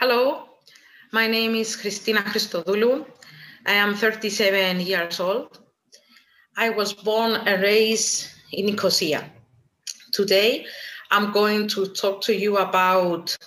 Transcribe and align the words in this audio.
Hello, 0.00 0.48
my 1.12 1.28
name 1.28 1.54
is 1.54 1.76
Christina 1.76 2.20
Christodoulou. 2.22 3.06
I 3.64 3.74
am 3.74 3.94
37 3.94 4.80
years 4.80 5.20
old. 5.20 5.60
I 6.56 6.70
was 6.70 6.92
born 6.92 7.36
and 7.46 7.62
raised 7.62 8.26
in 8.52 8.66
Nicosia. 8.66 9.30
Today, 10.12 10.66
I'm 11.12 11.30
going 11.30 11.68
to 11.68 11.86
talk 11.86 12.22
to 12.22 12.34
you 12.34 12.56
about 12.56 13.38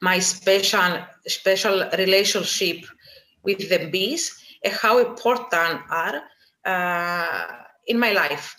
my 0.00 0.18
special, 0.18 0.98
special 1.28 1.88
relationship 1.96 2.84
with 3.44 3.68
the 3.70 3.88
bees 3.88 4.36
and 4.64 4.74
how 4.74 4.98
important 4.98 5.80
are 5.88 6.20
uh, 6.64 7.46
in 7.86 7.96
my 7.96 8.10
life. 8.12 8.56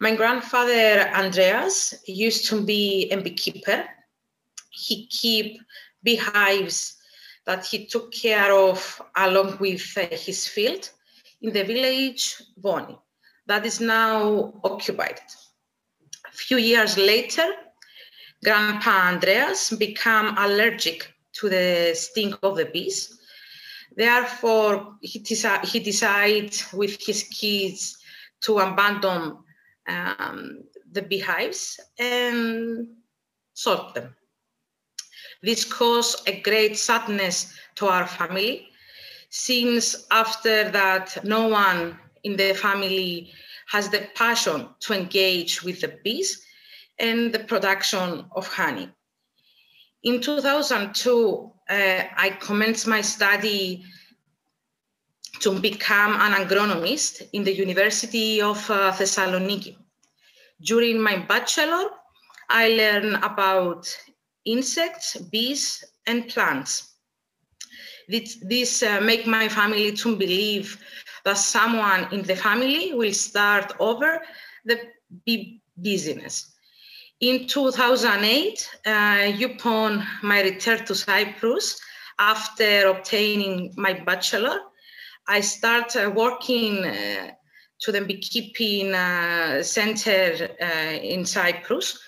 My 0.00 0.16
grandfather 0.16 1.08
Andreas 1.14 1.94
used 2.08 2.48
to 2.48 2.60
be 2.60 3.08
a 3.12 3.16
beekeeper. 3.20 3.84
He 4.70 5.06
keep 5.06 5.60
beehives 6.02 6.96
that 7.46 7.64
he 7.64 7.86
took 7.86 8.12
care 8.12 8.52
of 8.52 9.02
along 9.16 9.56
with 9.58 9.96
uh, 9.96 10.06
his 10.10 10.46
field 10.46 10.90
in 11.40 11.52
the 11.52 11.64
village 11.64 12.42
Voni 12.60 12.98
that 13.46 13.64
is 13.64 13.80
now 13.80 14.52
occupied. 14.64 15.20
A 16.26 16.32
few 16.32 16.58
years 16.58 16.96
later, 16.98 17.46
Grandpa 18.44 19.08
Andreas 19.12 19.70
became 19.70 20.36
allergic 20.36 21.12
to 21.32 21.48
the 21.48 21.92
sting 21.94 22.34
of 22.42 22.56
the 22.56 22.66
bees. 22.66 23.18
Therefore, 23.96 24.96
he, 25.00 25.20
deci- 25.20 25.64
he 25.64 25.80
decided 25.80 26.54
with 26.72 27.00
his 27.04 27.24
kids 27.24 27.98
to 28.42 28.58
abandon 28.58 29.38
um, 29.88 30.64
the 30.92 31.02
beehives 31.02 31.80
and 31.98 32.88
sold 33.54 33.94
them. 33.94 34.14
This 35.42 35.64
caused 35.64 36.28
a 36.28 36.40
great 36.40 36.76
sadness 36.76 37.54
to 37.76 37.86
our 37.86 38.06
family, 38.06 38.68
since 39.30 40.06
after 40.10 40.70
that, 40.70 41.24
no 41.24 41.48
one 41.48 41.98
in 42.24 42.36
the 42.36 42.54
family 42.54 43.32
has 43.68 43.88
the 43.88 44.08
passion 44.14 44.68
to 44.80 44.94
engage 44.94 45.62
with 45.62 45.80
the 45.80 45.98
bees 46.02 46.42
and 46.98 47.32
the 47.32 47.40
production 47.40 48.24
of 48.32 48.46
honey. 48.48 48.90
In 50.02 50.20
2002, 50.20 51.52
uh, 51.68 52.02
I 52.16 52.30
commenced 52.40 52.86
my 52.86 53.00
study 53.00 53.84
to 55.40 55.58
become 55.60 56.14
an 56.14 56.32
agronomist 56.32 57.28
in 57.32 57.44
the 57.44 57.54
University 57.54 58.40
of 58.40 58.58
uh, 58.70 58.92
Thessaloniki. 58.92 59.76
During 60.62 61.00
my 61.00 61.18
bachelor, 61.18 61.90
I 62.48 62.68
learned 62.70 63.16
about 63.22 63.94
insects, 64.52 65.16
bees, 65.16 65.84
and 66.06 66.28
plants. 66.28 66.94
This, 68.08 68.38
this 68.42 68.82
uh, 68.82 69.00
make 69.00 69.26
my 69.26 69.48
family 69.48 69.92
to 69.92 70.16
believe 70.16 70.78
that 71.24 71.36
someone 71.36 72.06
in 72.12 72.22
the 72.22 72.36
family 72.36 72.94
will 72.94 73.12
start 73.12 73.72
over 73.78 74.22
the 74.64 74.80
bee 75.26 75.60
business. 75.80 76.54
In 77.20 77.46
2008, 77.46 78.70
uh, 78.86 79.32
upon 79.44 80.06
my 80.22 80.40
return 80.42 80.84
to 80.86 80.94
Cyprus, 80.94 81.80
after 82.18 82.88
obtaining 82.88 83.74
my 83.76 83.92
bachelor, 83.92 84.58
I 85.26 85.40
started 85.40 86.14
working 86.14 86.84
uh, 86.84 87.32
to 87.80 87.92
the 87.92 88.00
beekeeping 88.00 88.94
uh, 88.94 89.62
center 89.62 90.48
uh, 90.60 90.64
in 91.02 91.24
Cyprus, 91.26 91.98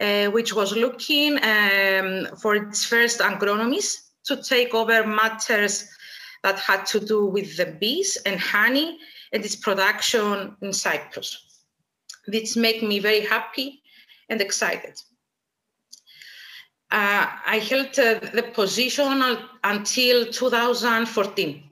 uh, 0.00 0.26
which 0.26 0.54
was 0.54 0.76
looking 0.76 1.38
um, 1.42 2.26
for 2.36 2.54
its 2.54 2.84
first 2.84 3.20
agronomist 3.20 3.96
to 4.24 4.42
take 4.42 4.74
over 4.74 5.06
matters 5.06 5.88
that 6.42 6.58
had 6.58 6.84
to 6.86 7.00
do 7.00 7.26
with 7.26 7.56
the 7.56 7.66
bees 7.80 8.18
and 8.26 8.38
honey 8.38 8.98
and 9.32 9.44
its 9.44 9.56
production 9.56 10.56
in 10.62 10.72
Cyprus. 10.72 11.46
This 12.26 12.56
made 12.56 12.82
me 12.82 12.98
very 12.98 13.20
happy 13.20 13.82
and 14.28 14.40
excited. 14.40 15.00
Uh, 16.90 17.26
I 17.46 17.58
held 17.58 17.98
uh, 17.98 18.20
the 18.32 18.50
position 18.54 19.22
until 19.64 20.26
2014. 20.26 21.62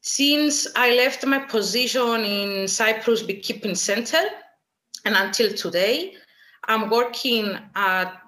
Since 0.00 0.66
I 0.74 0.96
left 0.96 1.24
my 1.24 1.38
position 1.38 2.24
in 2.24 2.66
Cyprus 2.66 3.22
Beekeeping 3.22 3.76
Center 3.76 4.24
and 5.04 5.14
until 5.14 5.52
today, 5.52 6.16
I'm 6.68 6.90
working 6.90 7.58
at, 7.74 8.20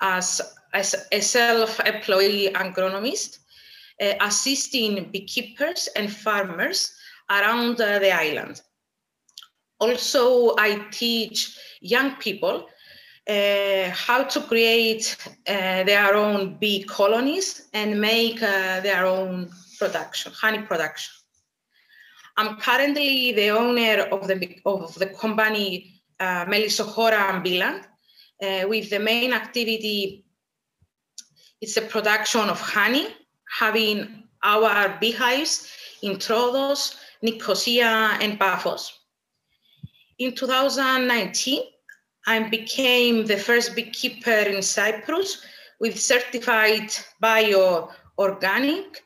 as, 0.00 0.54
as 0.72 0.94
a 1.12 1.20
self-employed 1.20 2.54
agronomist, 2.54 3.38
uh, 4.00 4.14
assisting 4.20 5.10
beekeepers 5.10 5.88
and 5.96 6.12
farmers 6.12 6.94
around 7.30 7.80
uh, 7.80 7.98
the 7.98 8.12
island. 8.12 8.62
Also, 9.78 10.54
I 10.58 10.86
teach 10.90 11.58
young 11.80 12.16
people 12.16 12.66
uh, 13.28 13.90
how 13.90 14.24
to 14.24 14.40
create 14.42 15.16
uh, 15.46 15.84
their 15.84 16.14
own 16.14 16.58
bee 16.58 16.84
colonies 16.84 17.68
and 17.72 18.00
make 18.00 18.42
uh, 18.42 18.80
their 18.80 19.06
own 19.06 19.50
production, 19.78 20.32
honey 20.32 20.62
production. 20.62 21.14
I'm 22.36 22.56
currently 22.56 23.32
the 23.32 23.50
owner 23.50 24.02
of 24.12 24.26
the, 24.26 24.60
of 24.64 24.94
the 24.94 25.06
company 25.06 25.99
uh, 26.20 26.44
Melissochora 26.46 27.30
Ambilant, 27.34 27.86
uh, 28.42 28.68
with 28.68 28.90
the 28.90 28.98
main 28.98 29.32
activity, 29.32 30.24
it's 31.60 31.74
the 31.74 31.82
production 31.82 32.48
of 32.48 32.60
honey, 32.60 33.08
having 33.58 34.24
our 34.42 34.96
beehives 35.00 35.68
in 36.02 36.16
Troodos, 36.16 36.96
Nicosia, 37.22 38.16
and 38.20 38.38
Paphos. 38.38 38.92
In 40.18 40.34
2019, 40.34 41.62
I 42.26 42.48
became 42.48 43.26
the 43.26 43.36
first 43.36 43.74
beekeeper 43.74 44.30
in 44.30 44.62
Cyprus 44.62 45.42
with 45.80 45.98
certified 45.98 46.90
bio-organic 47.20 49.02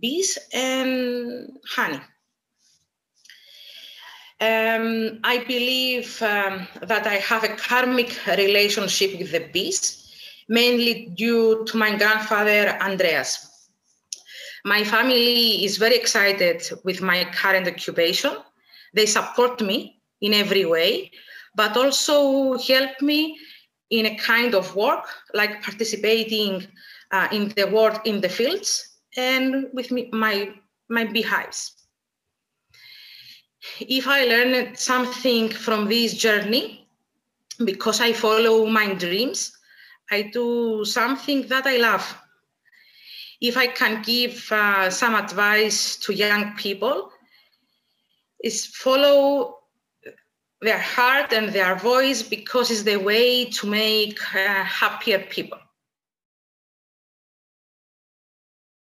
bees 0.00 0.38
and 0.52 1.50
honey. 1.68 2.00
Um, 4.42 5.20
I 5.22 5.44
believe 5.46 6.20
um, 6.20 6.66
that 6.82 7.06
I 7.06 7.14
have 7.30 7.44
a 7.44 7.54
karmic 7.54 8.18
relationship 8.26 9.16
with 9.16 9.30
the 9.30 9.48
bees, 9.52 10.12
mainly 10.48 11.12
due 11.14 11.64
to 11.66 11.76
my 11.76 11.96
grandfather, 11.96 12.76
Andreas. 12.80 13.68
My 14.64 14.82
family 14.82 15.64
is 15.64 15.76
very 15.76 15.94
excited 15.94 16.68
with 16.82 17.00
my 17.00 17.24
current 17.26 17.68
occupation. 17.68 18.32
They 18.94 19.06
support 19.06 19.60
me 19.60 20.02
in 20.20 20.34
every 20.34 20.64
way, 20.64 21.12
but 21.54 21.76
also 21.76 22.58
help 22.58 23.00
me 23.00 23.38
in 23.90 24.06
a 24.06 24.16
kind 24.16 24.56
of 24.56 24.74
work 24.74 25.06
like 25.34 25.62
participating 25.62 26.66
uh, 27.12 27.28
in 27.30 27.50
the 27.50 27.68
work 27.68 28.04
in 28.08 28.20
the 28.20 28.28
fields 28.28 28.88
and 29.16 29.68
with 29.72 29.92
me, 29.92 30.08
my, 30.12 30.50
my 30.88 31.04
beehives 31.04 31.81
if 33.80 34.06
I 34.08 34.24
learned 34.24 34.78
something 34.78 35.48
from 35.48 35.88
this 35.88 36.14
journey, 36.14 36.88
because 37.64 38.00
I 38.00 38.12
follow 38.12 38.66
my 38.66 38.94
dreams, 38.94 39.56
I 40.10 40.22
do 40.22 40.84
something 40.84 41.46
that 41.48 41.66
I 41.66 41.76
love. 41.76 42.18
If 43.40 43.56
I 43.56 43.66
can 43.68 44.02
give 44.02 44.50
uh, 44.50 44.90
some 44.90 45.14
advice 45.14 45.96
to 45.96 46.12
young 46.12 46.54
people, 46.56 47.10
is 48.42 48.66
follow 48.66 49.58
their 50.60 50.78
heart 50.78 51.32
and 51.32 51.48
their 51.48 51.76
voice 51.76 52.22
because 52.22 52.70
it's 52.70 52.82
the 52.82 52.96
way 52.96 53.44
to 53.46 53.66
make 53.66 54.18
uh, 54.34 54.64
happier 54.64 55.18
people. 55.18 55.58